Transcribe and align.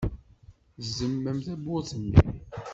Tzemmem 0.85 1.37
tewwurt-nni. 1.45 2.19